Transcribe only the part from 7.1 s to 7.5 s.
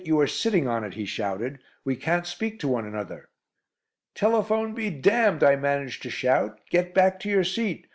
to your